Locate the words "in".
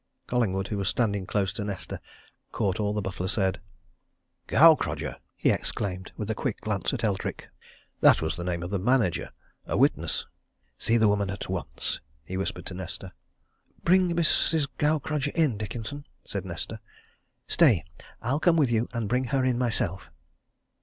15.35-15.55, 19.45-19.59